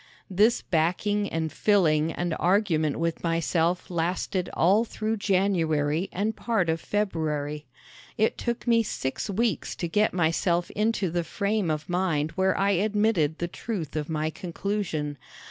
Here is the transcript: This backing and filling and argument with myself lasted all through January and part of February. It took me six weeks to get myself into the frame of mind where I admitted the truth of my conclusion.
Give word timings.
This 0.31 0.63
backing 0.63 1.29
and 1.29 1.51
filling 1.53 2.11
and 2.11 2.35
argument 2.39 2.97
with 2.99 3.23
myself 3.23 3.91
lasted 3.91 4.49
all 4.55 4.83
through 4.83 5.17
January 5.17 6.09
and 6.11 6.35
part 6.35 6.69
of 6.69 6.81
February. 6.81 7.67
It 8.17 8.35
took 8.35 8.65
me 8.65 8.81
six 8.81 9.29
weeks 9.29 9.75
to 9.75 9.87
get 9.87 10.11
myself 10.11 10.71
into 10.71 11.11
the 11.11 11.23
frame 11.23 11.69
of 11.69 11.87
mind 11.87 12.31
where 12.31 12.57
I 12.57 12.71
admitted 12.71 13.37
the 13.37 13.47
truth 13.47 13.95
of 13.95 14.09
my 14.09 14.31
conclusion. 14.31 15.19